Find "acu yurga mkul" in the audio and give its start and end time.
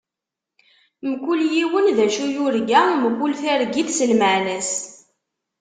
2.05-3.33